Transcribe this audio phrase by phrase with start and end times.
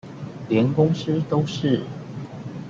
[0.49, 1.83] 連公司都是？